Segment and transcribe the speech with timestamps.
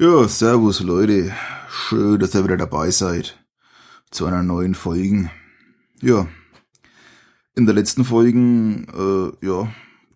[0.00, 1.34] Ja, servus Leute.
[1.68, 3.36] Schön, dass ihr wieder dabei seid.
[4.12, 5.28] Zu einer neuen Folge.
[6.00, 6.28] Ja.
[7.56, 9.68] In der letzten Folgen, äh, ja,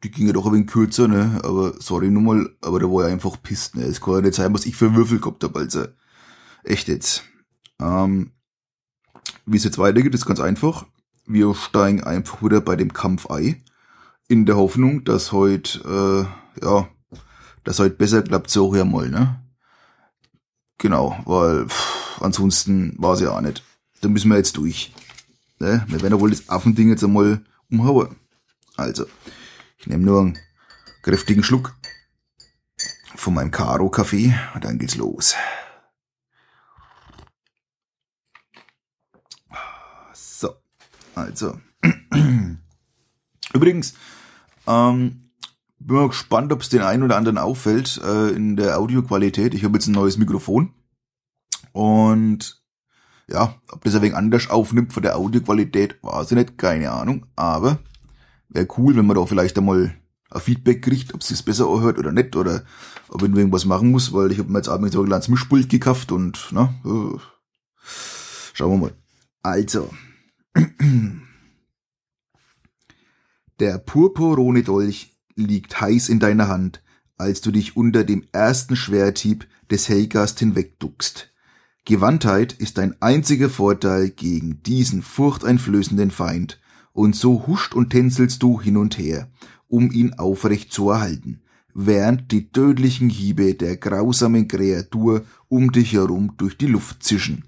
[0.04, 1.40] die ging ja doch ein wenig kürzer, ne?
[1.42, 3.82] Aber sorry nur mal, aber da war ja einfach pisst, ne?
[3.82, 5.86] Es kann ja nicht sein, was ich für Würfel gehabt hab, also.
[6.62, 7.24] Echt jetzt.
[7.80, 8.30] Ähm,
[9.46, 10.86] wie es jetzt weitergeht, ist ganz einfach.
[11.26, 13.64] Wir steigen einfach wieder bei dem Kampf ein.
[14.28, 16.28] In der Hoffnung, dass heute,
[16.60, 16.88] äh, ja,
[17.64, 19.41] dass heute besser klappt, so ja mal, ne?
[20.78, 23.62] Genau, weil pff, ansonsten war es ja auch nicht.
[24.00, 24.92] Da müssen wir jetzt durch.
[25.58, 25.84] Ne?
[25.86, 28.16] Wir werden ja wohl das Affending jetzt einmal umhauen.
[28.76, 29.06] Also,
[29.78, 30.38] ich nehme nur einen
[31.02, 31.76] kräftigen Schluck
[33.14, 35.34] von meinem Karo-Kaffee und dann geht's los.
[40.12, 40.56] So,
[41.14, 41.60] also.
[43.54, 43.94] Übrigens,
[44.66, 45.30] ähm,
[45.86, 49.54] bin mal gespannt, ob es den einen oder anderen auffällt äh, in der Audioqualität.
[49.54, 50.72] Ich habe jetzt ein neues Mikrofon
[51.72, 52.62] und
[53.28, 57.26] ja, ob das ein wenig anders aufnimmt von der Audioqualität, weiß ich nicht, keine Ahnung.
[57.36, 57.78] Aber
[58.48, 59.94] wäre cool, wenn man da vielleicht einmal
[60.30, 62.64] ein Feedback kriegt, ob sie es besser hört oder nicht oder
[63.08, 65.68] ob ich irgendwas machen muss, weil ich habe mir jetzt abends so ein kleines Mischpult
[65.68, 67.18] gekauft und na, äh,
[68.52, 68.92] schauen wir mal.
[69.42, 69.90] Also,
[73.60, 76.82] der purpurone Dolch liegt heiß in deiner Hand,
[77.16, 81.32] als du dich unter dem ersten Schwerthieb des Helgast hinwegduckst.
[81.84, 86.60] Gewandtheit ist dein einziger Vorteil gegen diesen furchteinflößenden Feind,
[86.92, 89.28] und so huscht und tänzelst du hin und her,
[89.68, 91.40] um ihn aufrecht zu erhalten,
[91.74, 97.44] während die tödlichen Hiebe der grausamen Kreatur um dich herum durch die Luft zischen.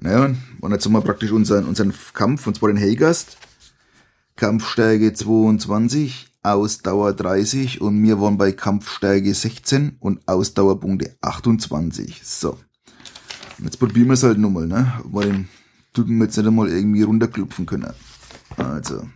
[0.00, 3.38] Naja, und jetzt haben wir praktisch unseren, unseren Kampf, und zwar den Helgast,
[4.36, 12.20] Kampfstärke 22, Ausdauer 30 und wir waren bei Kampfstärke 16 und Ausdauerpunkte 28.
[12.24, 12.58] So.
[13.62, 15.00] Jetzt probieren wir es halt nochmal, ne?
[15.04, 15.48] Wir den
[15.92, 17.92] Typen jetzt nicht einmal irgendwie runterklopfen können.
[18.56, 19.08] Also.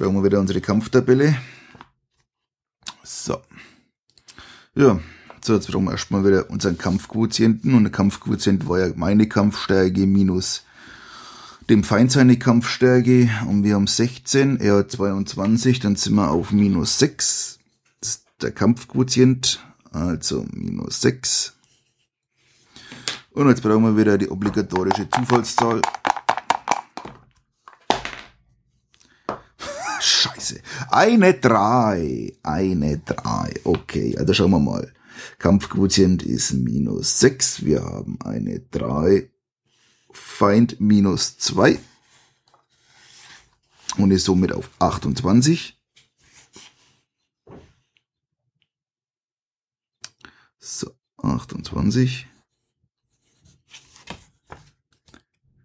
[0.00, 1.36] Haben wir wieder unsere Kampftabelle.
[3.04, 3.42] So.
[4.74, 4.98] Ja.
[5.44, 10.06] So, jetzt brauchen wir erstmal wieder unseren Kampfquotienten und der Kampfquotient war ja meine Kampfstärke
[10.06, 10.64] minus
[11.68, 16.52] dem Feind seine Kampfstärke und wir haben 16, er hat 22, dann sind wir auf
[16.52, 17.58] minus 6.
[18.00, 21.52] Das ist der Kampfquotient, also minus 6.
[23.30, 25.80] Und jetzt brauchen wir wieder die obligatorische Zufallszahl.
[30.00, 30.60] Scheiße.
[30.90, 32.32] Eine 3.
[32.42, 33.60] Eine 3.
[33.64, 34.92] Okay, also schauen wir mal.
[35.38, 37.64] Kampfquotient ist minus 6.
[37.64, 39.30] Wir haben eine 3
[40.12, 41.78] Feind minus 2
[43.98, 45.78] und ist somit auf 28.
[50.58, 52.26] So, 28.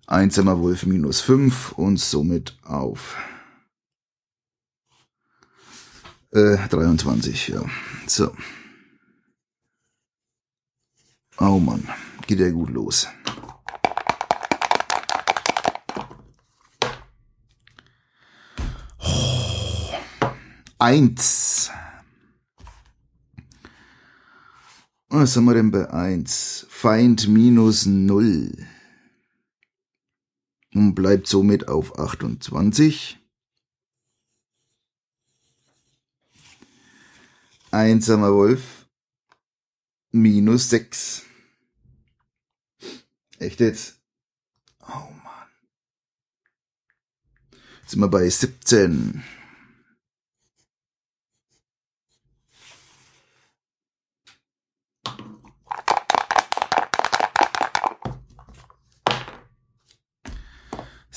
[0.07, 3.17] Einsamer Wolf minus 5 und somit auf
[6.31, 7.63] äh, 23, ja.
[8.07, 8.35] So.
[11.39, 11.87] Oh Mann,
[12.25, 13.07] geht ja gut los.
[20.79, 21.71] Eins.
[25.09, 26.65] Was haben wir denn bei eins?
[26.69, 28.51] Feind minus null
[30.73, 33.17] Und bleibt somit auf 28.
[37.71, 38.87] Einsamer Wolf
[40.11, 41.23] minus sechs.
[43.39, 44.01] Echt jetzt?
[44.81, 45.49] Oh Mann.
[47.81, 49.23] Jetzt sind wir bei 17.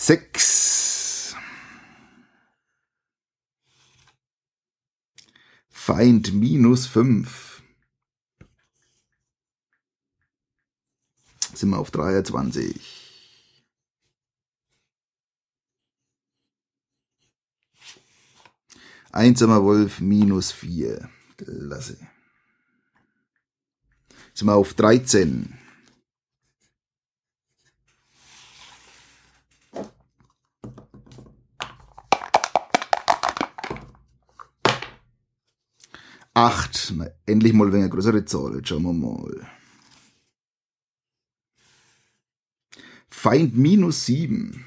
[0.03, 1.37] Sechs.
[5.69, 7.63] Feind minus fünf.
[11.53, 12.81] Sind wir auf 23.
[19.13, 21.11] Einsamer Wolf minus vier.
[21.37, 21.99] Klasse.
[24.33, 25.59] Sind wir auf 13.
[36.35, 36.93] Acht.
[36.97, 38.57] Na, endlich mal eine größere Zahl.
[38.57, 39.47] Jetzt schauen wir mal.
[43.11, 44.65] Feind minus sieben.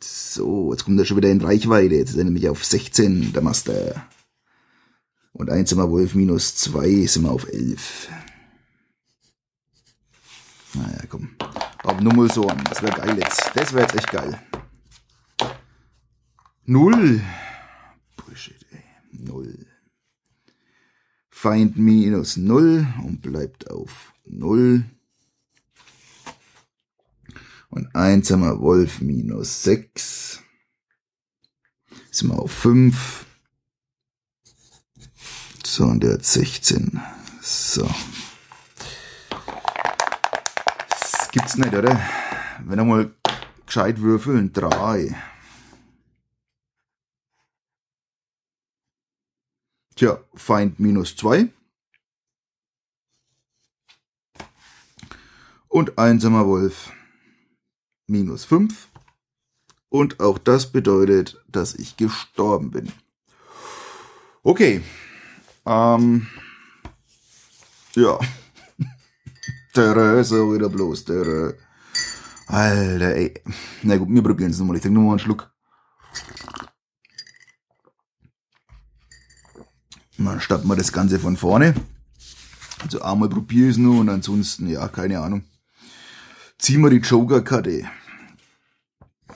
[0.00, 1.94] So, jetzt kommt er schon wieder in Reichweite.
[1.94, 4.08] Jetzt ist er nämlich auf 16, der Master.
[5.32, 8.08] Und 1 mal Wolf minus 2 sind wir auf 11.
[10.74, 11.36] Naja, komm.
[11.82, 12.62] Aber nur mal so an.
[12.64, 13.50] Das wäre geil jetzt.
[13.54, 14.40] Das wäre jetzt echt geil.
[16.64, 17.22] Null.
[19.16, 19.24] Bullshit, ey.
[19.24, 19.66] Null.
[21.30, 24.84] Feind minus 0 und bleibt auf 0.
[27.68, 30.42] Und 1 haben wir Wolf minus 6.
[32.10, 33.26] Sind wir auf 5.
[35.64, 37.00] So, und der hat 16.
[37.42, 37.86] So.
[40.88, 42.00] Das gibt's nicht, oder?
[42.64, 43.14] Wenn er mal
[43.66, 45.14] gescheit würfeln, 3.
[49.96, 51.48] Tja, Feind minus 2.
[55.68, 56.92] Und einsamer Wolf
[58.06, 58.88] minus 5.
[59.88, 62.92] Und auch das bedeutet, dass ich gestorben bin.
[64.42, 64.82] Okay.
[65.64, 66.26] Ähm.
[67.94, 68.18] Ja.
[69.72, 71.54] Terror, so wieder bloß, Terror.
[72.48, 73.32] Alter, ey.
[73.82, 74.76] Na gut, wir probieren es nochmal.
[74.76, 75.50] Ich trinke nochmal einen Schluck.
[80.18, 81.74] Dann starten wir das Ganze von vorne.
[82.82, 85.44] Also einmal probiere ich es nur und ansonsten, ja, keine Ahnung.
[86.58, 87.84] Ziehen wir die Joker-Karte.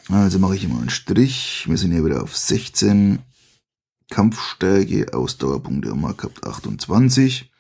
[0.09, 1.65] Also mache ich immer einen Strich.
[1.69, 3.21] Wir sind hier wieder auf 16.
[4.11, 7.51] Kampfstärke, Ausdauerpunkte haben wir gehabt 28.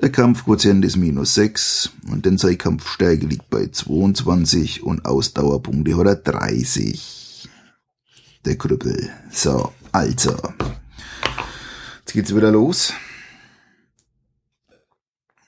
[0.00, 6.06] Der Kampfquotient ist minus 6 und denn seine Kampfstärke liegt bei 22 und Ausdauerpunkte hat
[6.06, 7.48] er 30.
[8.46, 9.10] Der Krüppel.
[9.30, 10.34] So, also.
[12.12, 12.92] Jetzt geht's wieder los.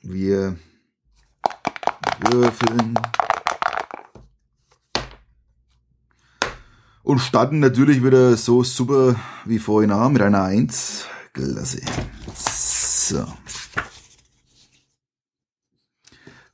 [0.00, 0.56] Wir
[2.20, 2.94] würfeln.
[7.02, 11.04] Und starten natürlich wieder so super wie vorhin auch mit einer 1.
[11.34, 11.82] Klasse.
[12.34, 13.30] So.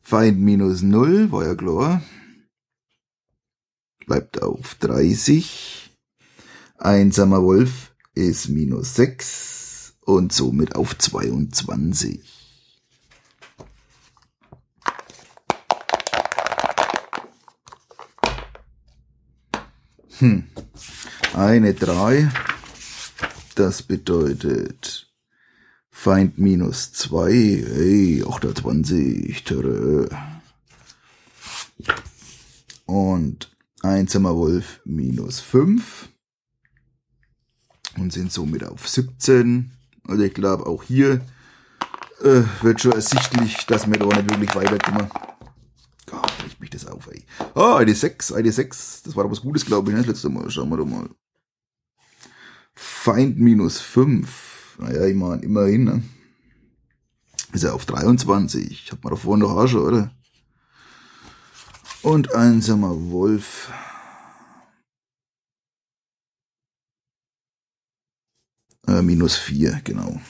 [0.02, 2.02] Feind minus 0, war ja klar.
[4.06, 5.88] Bleibt auf 30.
[6.78, 9.69] Einsamer Wolf ist minus 6
[10.10, 12.20] und somit auf 22.
[20.18, 20.44] Hm.
[21.34, 22.28] Eine 3.
[23.54, 25.10] Das bedeutet
[25.90, 27.30] Feind minus 2.
[27.30, 29.44] Hey, 28.
[29.44, 30.08] Törö.
[32.84, 36.08] Und einsamer Wolf minus 5.
[37.96, 39.72] Und sind somit auf 17.
[40.10, 41.20] Also ich glaube, auch hier
[42.20, 45.08] äh, wird schon ersichtlich, dass wir da nicht wirklich weiterkommen.
[46.06, 47.22] Gott, bricht mich das auf, ey.
[47.54, 50.02] Ah, ID6, ID6, das war doch was Gutes, glaube ich, ne?
[50.02, 51.08] Das letzte Mal, schauen wir doch mal.
[52.74, 54.78] Feind minus 5.
[54.80, 56.02] Naja, ich meine, immerhin, ne?
[57.52, 58.90] Ist er auf 23.
[58.90, 60.10] Hat man doch vorhin noch schon, oder?
[62.02, 63.70] Und einsamer Wolf.
[68.90, 70.20] Äh, minus 4, genau.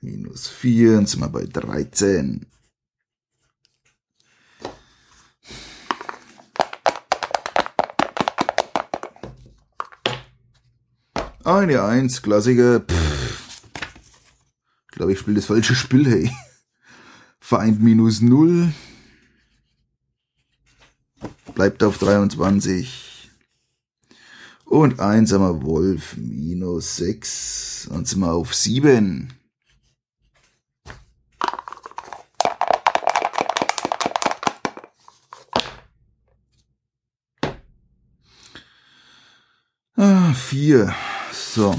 [0.00, 2.46] Minus 4, dann sind wir bei 13.
[11.44, 12.80] Eine Eins, Klassiker.
[12.80, 13.64] Pff.
[14.84, 16.32] Ich glaube, ich spiele das falsche Spiel, hey.
[17.38, 18.72] Feind minus 0.
[21.54, 23.09] Bleibt auf 23.
[24.70, 27.88] Und einsamer Wolf minus 6.
[27.90, 29.32] Dann sind wir auf 7.
[39.96, 40.94] Ah, 4.
[41.32, 41.74] So.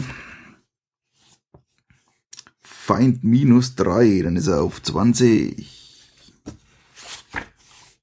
[2.62, 4.24] Feind minus 3.
[4.24, 6.12] Dann ist er auf 20.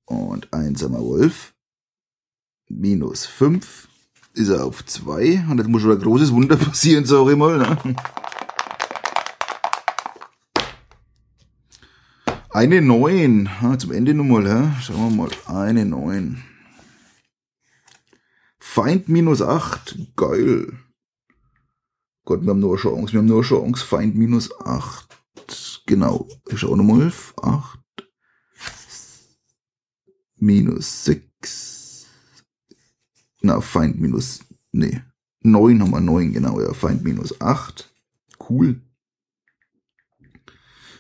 [0.07, 1.52] Und einsamer Wolf
[2.71, 3.88] minus 5
[4.38, 5.45] ist er auf zwei.
[5.50, 7.59] Und jetzt muss schon ein großes Wunder passieren, sag ich mal.
[7.59, 7.97] Ne?
[12.50, 13.49] Eine neun.
[13.78, 14.47] zum Ende nochmal.
[14.47, 14.76] Ja?
[14.80, 15.30] Schauen wir mal.
[15.47, 16.42] Eine neun.
[18.59, 19.99] Feind minus acht.
[20.16, 20.73] Geil.
[22.25, 23.12] Gott, wir haben nur eine Chance.
[23.12, 23.85] Wir haben nur eine Chance.
[23.85, 25.16] Feind minus acht.
[25.87, 26.28] Genau.
[26.49, 27.12] Ich schau nochmal.
[27.42, 27.80] Acht.
[30.37, 31.77] Minus sechs
[33.40, 34.40] na, Feind minus,
[34.73, 35.00] nee,
[35.42, 37.90] 9 haben wir 9, genau, ja, Feind minus 8.
[38.49, 38.80] Cool.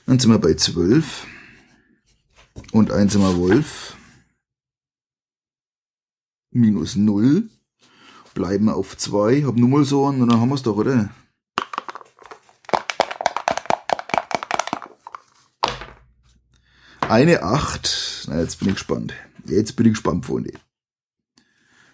[0.06, 1.26] Dann sind wir bei 12.
[2.72, 3.96] Und 1 sind wir Wolf.
[6.50, 7.48] Minus 0.
[8.34, 9.44] Bleiben wir auf 2.
[9.44, 11.10] Hab nur mal so an, und dann haben wir es doch, oder?
[17.00, 18.26] Eine 8.
[18.28, 19.14] Na, jetzt bin ich gespannt.
[19.46, 20.52] Jetzt bin ich gespannt, Freunde.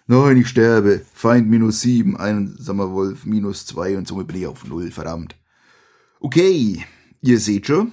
[0.07, 1.03] Nein, ich sterbe.
[1.13, 5.35] Feind minus sieben, einsamer Wolf minus zwei und somit bin ich auf null, verdammt.
[6.19, 6.85] Okay,
[7.21, 7.91] ihr seht schon,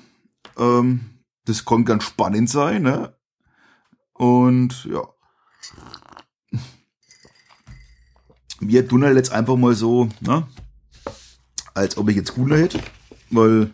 [0.59, 1.01] ähm,
[1.47, 3.15] das kann ganz spannend sein, ne?
[4.13, 5.09] Und ja.
[8.61, 10.47] Wir tun halt jetzt einfach mal so, ne?
[11.75, 12.81] Als ob ich jetzt cooler hätte,
[13.31, 13.73] weil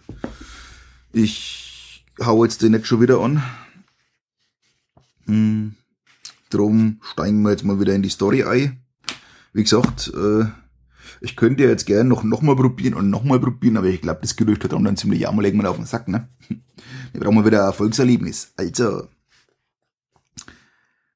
[1.13, 3.43] ich hau jetzt den nicht schon wieder an.
[5.27, 5.75] Hm.
[6.51, 8.79] Drum steigen wir jetzt mal wieder in die Story ein.
[9.53, 10.47] Wie gesagt, äh,
[11.21, 14.21] ich könnte jetzt gerne noch, noch mal probieren und noch mal probieren, aber ich glaube,
[14.23, 16.29] das Gerücht hat dann ziemlich ja, mal legen wir auf den Sack, ne?
[17.13, 18.53] Wir brauchen mal wieder ein Erfolgserlebnis.
[18.57, 19.09] Also,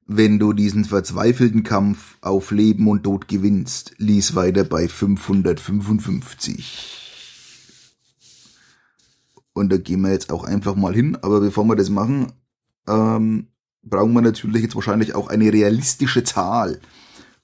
[0.05, 7.03] wenn du diesen verzweifelten Kampf auf Leben und Tod gewinnst, lies weiter bei 555.
[9.53, 12.33] Und da gehen wir jetzt auch einfach mal hin, aber bevor wir das machen,
[12.87, 13.47] ähm,
[13.83, 16.79] brauchen wir natürlich jetzt wahrscheinlich auch eine realistische Zahl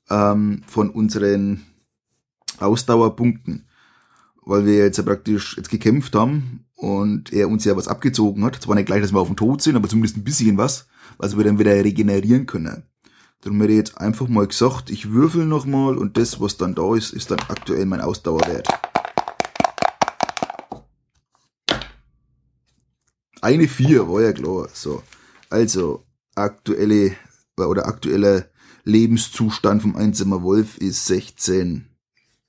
[0.09, 1.65] ähm, von unseren
[2.59, 3.67] Ausdauerpunkten,
[4.43, 8.55] weil wir jetzt ja praktisch jetzt gekämpft haben und er uns ja was abgezogen hat.
[8.55, 11.37] Zwar nicht gleich, dass wir auf dem Tod sind, aber zumindest ein bisschen was, was
[11.37, 12.83] wir dann wieder regenerieren können.
[13.41, 16.95] Darum hätte ich jetzt einfach mal gesagt, ich würfel nochmal und das, was dann da
[16.95, 18.67] ist, ist dann aktuell mein Ausdauerwert.
[23.41, 24.67] Eine vier war ja klar.
[24.73, 25.03] So.
[25.49, 26.03] Also,
[26.39, 27.15] aktuelle
[27.57, 28.49] oder aktueller
[28.83, 31.87] Lebenszustand vom Einsamer Wolf ist 16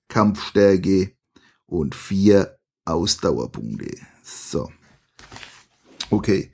[0.09, 1.13] Kampfstärke
[1.67, 3.97] und 4 Ausdauerpunkte.
[4.23, 4.71] So.
[6.11, 6.51] Okay.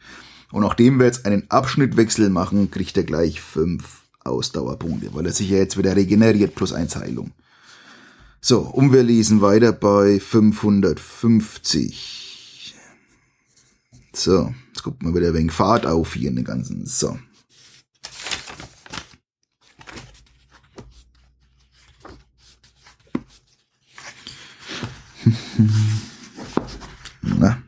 [0.52, 5.50] Und nachdem wir jetzt einen Abschnittwechsel machen, kriegt er gleich 5 Ausdauerpunkte, weil er sich
[5.50, 7.33] ja jetzt wieder regeneriert plus 1 Heilung.
[8.40, 12.75] So, und wir lesen weiter bei 550.
[14.12, 16.87] So, jetzt guckt mal wieder wenig Fahrt auf hier in den ganzen.
[16.87, 17.19] So.
[27.22, 27.62] Na.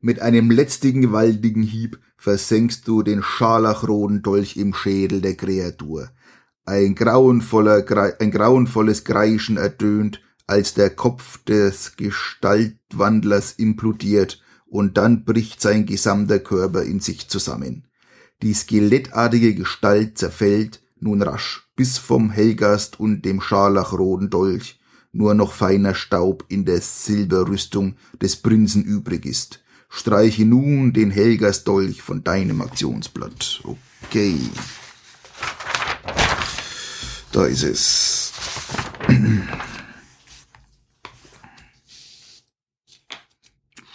[0.00, 6.10] Mit einem letztigen gewaltigen Hieb versenkst du den scharlachroten Dolch im Schädel der Kreatur.
[6.64, 7.84] Ein, grauenvoller,
[8.20, 16.40] ein grauenvolles Kreischen ertönt, als der Kopf des Gestaltwandlers implodiert, und dann bricht sein gesamter
[16.40, 17.86] Körper in sich zusammen.
[18.42, 24.78] Die skelettartige Gestalt zerfällt nun rasch, bis vom Helgast und dem scharlachroten Dolch
[25.12, 29.62] nur noch feiner Staub in der Silberrüstung des Prinzen übrig ist.
[29.88, 33.62] Streiche nun den Helgast Dolch von deinem Aktionsblatt.
[34.04, 34.38] Okay.
[37.32, 38.32] Da ist es.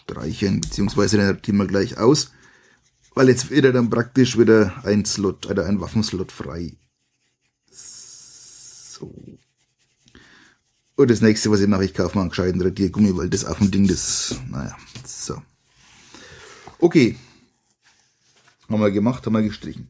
[0.04, 2.32] Streichen, beziehungsweise den notieren wir gleich aus.
[3.22, 6.74] Weil jetzt wird er dann praktisch wieder ein Slot, oder ein Waffenslot frei.
[7.70, 9.14] So.
[10.96, 13.88] Und das nächste, was ich mache, ich kaufe mal einen gescheiten Radiergummi, weil das Affending,
[13.88, 14.76] das, naja,
[15.06, 15.40] so.
[16.80, 17.16] Okay.
[18.68, 19.90] Haben wir gemacht, haben wir gestrichen.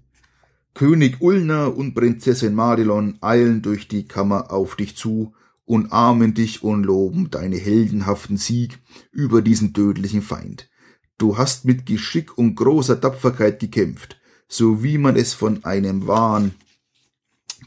[0.73, 5.33] König Ulna und Prinzessin Marilon eilen durch die Kammer auf dich zu
[5.63, 8.79] und armen dich und loben deine heldenhaften Sieg
[9.13, 10.67] über diesen tödlichen Feind.
[11.21, 16.55] Du hast mit Geschick und großer Tapferkeit gekämpft, so wie man es von einem wahren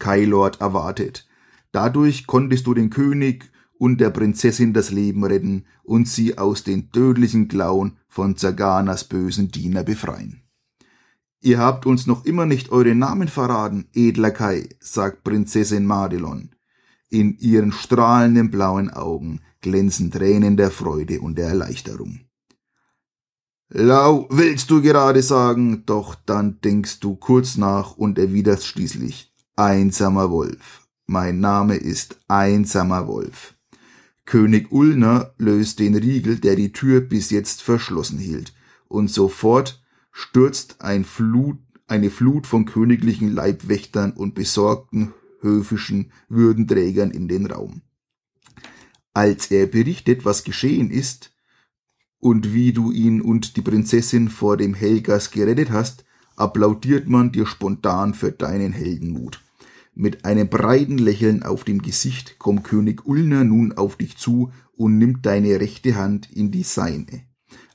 [0.01, 1.29] Kailord erwartet.
[1.71, 6.91] Dadurch konntest du den König und der Prinzessin das Leben retten und sie aus den
[6.91, 10.43] tödlichen Klauen von Zaganas bösen Diener befreien.
[11.41, 16.51] Ihr habt uns noch immer nicht eure Namen verraten, edler Kai, sagt Prinzessin Madelon.
[17.09, 22.24] In ihren strahlenden blauen Augen glänzen Tränen der Freude und der Erleichterung.
[23.77, 30.31] Lau, willst du gerade sagen, doch dann denkst du kurz nach und erwiderst schließlich, einsamer
[30.31, 30.87] Wolf.
[31.07, 33.57] Mein Name ist einsamer Wolf.
[34.27, 38.55] König Ulner löst den Riegel, der die Tür bis jetzt verschlossen hielt,
[38.87, 47.27] und sofort stürzt ein Flut, eine Flut von königlichen Leibwächtern und besorgten höfischen Würdenträgern in
[47.27, 47.83] den Raum.
[49.15, 51.34] Als er berichtet, was geschehen ist,
[52.25, 57.45] und wie du ihn und die Prinzessin vor dem Helgas gerettet hast, applaudiert man dir
[57.45, 59.43] spontan für deinen Heldenmut.
[59.95, 64.97] Mit einem breiten Lächeln auf dem Gesicht kommt König Ulner nun auf dich zu und
[64.97, 67.25] nimmt deine rechte Hand in die seine.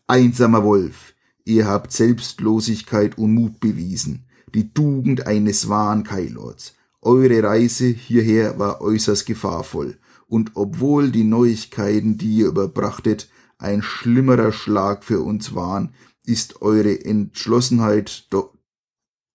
[0.08, 1.14] Einsamer Wolf,
[1.46, 4.26] ihr habt Selbstlosigkeit und Mut bewiesen,
[4.56, 6.74] die Tugend eines wahren Kailords.
[7.04, 13.30] Eure Reise hierher war äußerst gefahrvoll, und obwohl die Neuigkeiten, die ihr überbrachtet,
[13.60, 15.94] ein schlimmerer Schlag für uns waren,
[16.26, 18.54] ist eure Entschlossenheit do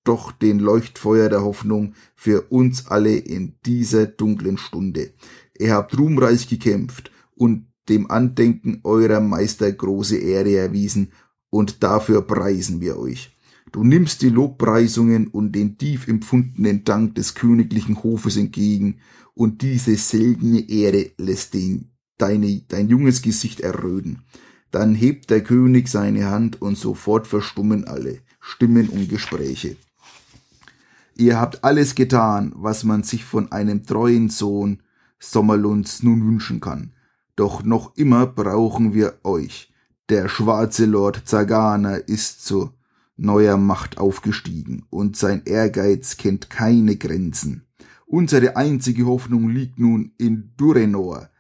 [0.07, 5.15] doch den Leuchtfeuer der Hoffnung für uns alle in dieser dunklen Stunde.
[5.59, 11.13] Ihr habt ruhmreich gekämpft und dem Andenken eurer Meister große Ehre erwiesen,
[11.49, 13.35] und dafür preisen wir euch.
[13.73, 18.99] Du nimmst die Lobpreisungen und den tief empfundenen Dank des königlichen Hofes entgegen,
[19.35, 24.23] und diese seltene Ehre lässt den, deine, dein junges Gesicht erröten.
[24.71, 29.77] Dann hebt der König seine Hand und sofort verstummen alle Stimmen und Gespräche.
[31.17, 34.83] Ihr habt alles getan, was man sich von einem treuen Sohn
[35.19, 36.93] Sommerlunds nun wünschen kann.
[37.37, 39.73] Doch noch immer brauchen wir euch.
[40.09, 42.71] Der schwarze Lord Zagana ist so
[43.17, 47.65] neuer Macht aufgestiegen und sein Ehrgeiz kennt keine Grenzen.
[48.07, 51.31] Unsere einzige Hoffnung liegt nun in Durenor,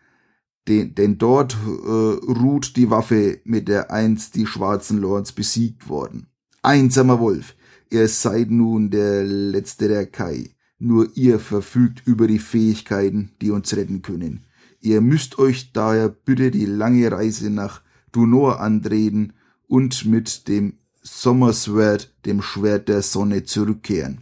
[0.68, 6.28] denn, denn dort äh, ruht die Waffe, mit der einst die schwarzen Lords besiegt worden.
[6.62, 7.54] Einsamer Wolf,
[7.90, 10.50] ihr seid nun der letzte der Kai.
[10.78, 14.44] Nur ihr verfügt über die Fähigkeiten, die uns retten können.
[14.80, 17.80] Ihr müsst euch daher bitte die lange Reise nach
[18.12, 19.32] Dunor antreten
[19.66, 24.18] und mit dem Sommerswert, dem Schwert der Sonne, zurückkehren.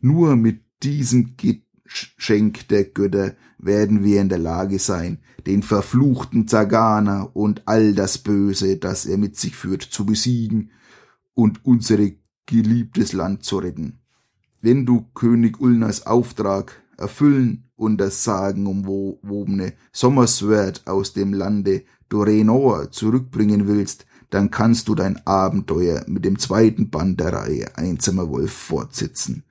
[0.00, 3.34] Nur mit diesem Geschenk der Götter
[3.66, 9.18] werden wir in der Lage sein, den verfluchten Zagana und all das Böse, das er
[9.18, 10.70] mit sich führt, zu besiegen
[11.34, 12.12] und unsere
[12.46, 14.00] geliebtes Land zu retten.
[14.60, 23.68] Wenn du König Ulnas Auftrag erfüllen und das sagenumwobene Sommerswert aus dem Lande Dorenor zurückbringen
[23.68, 29.44] willst, dann kannst du dein Abenteuer mit dem zweiten Band der Reihe Einsamer Wolf fortsetzen.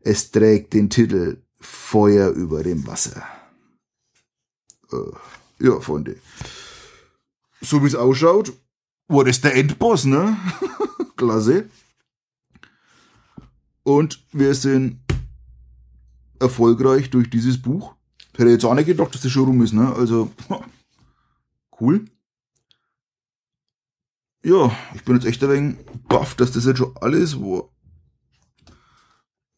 [0.00, 3.22] Es trägt den Titel Feuer über dem Wasser.
[5.60, 6.16] Äh, ja, Freunde.
[7.60, 8.52] So wie es ausschaut,
[9.08, 10.36] war das der Endboss, ne?
[11.16, 11.68] Klasse.
[13.82, 15.00] Und wir sind
[16.40, 17.94] erfolgreich durch dieses Buch.
[18.36, 19.94] Hätte jetzt auch nicht gedacht, dass das schon rum ist, ne?
[19.94, 20.30] Also,
[21.80, 22.04] cool
[24.44, 25.76] ja, ich bin jetzt echt ein wenig
[26.06, 27.70] baff, dass das jetzt schon alles war.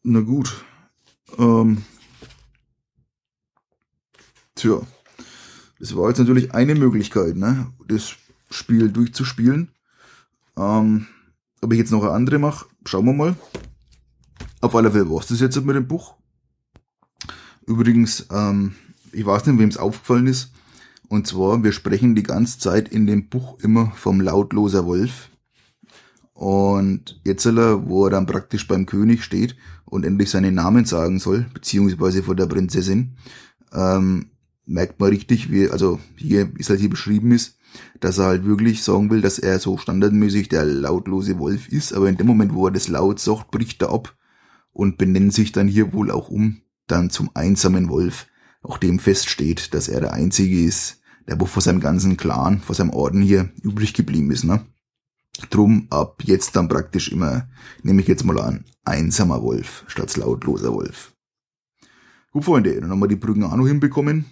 [0.03, 0.63] Na gut.
[1.37, 1.83] Ähm,
[4.55, 4.81] tja,
[5.79, 8.15] das war jetzt natürlich eine Möglichkeit, ne, das
[8.49, 9.69] Spiel durchzuspielen.
[10.57, 11.07] Ähm,
[11.61, 13.35] ob ich jetzt noch eine andere mache, schauen wir mal.
[14.61, 16.15] Auf alle Fälle war es das jetzt mit dem Buch.
[17.65, 18.75] Übrigens, ähm,
[19.11, 20.51] ich weiß nicht, wem es aufgefallen ist.
[21.09, 25.29] Und zwar, wir sprechen die ganze Zeit in dem Buch immer vom lautloser Wolf.
[26.33, 31.47] Und jetzt, wo er dann praktisch beim König steht und endlich seinen Namen sagen soll,
[31.53, 33.15] beziehungsweise vor der Prinzessin,
[33.73, 34.29] ähm,
[34.67, 37.57] merkt man richtig, wie, also hier, wie es halt hier beschrieben ist,
[37.99, 42.09] dass er halt wirklich sagen will, dass er so standardmäßig der lautlose Wolf ist, aber
[42.09, 44.15] in dem Moment, wo er das laut sagt, bricht er ab
[44.71, 48.27] und benennt sich dann hier wohl auch um, dann zum einsamen Wolf,
[48.61, 52.91] auch dem feststeht, dass er der Einzige ist, der vor seinem ganzen Clan, vor seinem
[52.91, 54.65] Orden hier übrig geblieben ist, ne?
[55.49, 57.47] Drum ab jetzt dann praktisch immer,
[57.83, 61.13] nehme ich jetzt mal an, einsamer Wolf statt lautloser Wolf.
[62.31, 64.25] Gut, Freunde, dann haben wir die Brücken auch noch hinbekommen.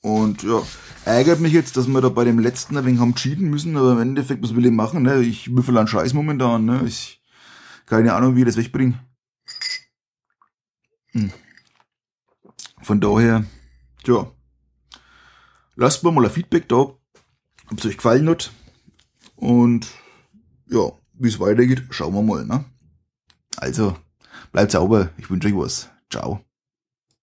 [0.00, 0.62] Und ja,
[1.04, 3.92] ärgert mich jetzt, dass wir da bei dem letzten ein wenig haben cheaten müssen, aber
[3.92, 5.20] im Endeffekt, was will ich machen, ne?
[5.22, 6.82] Ich würfel an Scheiß momentan, ne?
[6.86, 7.22] Ich,
[7.86, 9.00] keine Ahnung, wie ich das wegbringe.
[11.12, 11.32] Hm.
[12.82, 13.44] Von daher,
[14.04, 14.30] tja,
[15.80, 16.98] Lasst mir mal ein Feedback da, ob
[17.78, 18.50] es euch gefallen hat.
[19.36, 19.86] Und
[20.68, 22.44] ja, wie es weitergeht, schauen wir mal.
[22.44, 22.64] Ne?
[23.56, 23.96] Also,
[24.50, 25.10] bleibt sauber.
[25.18, 25.88] Ich wünsche euch was.
[26.10, 26.40] Ciao.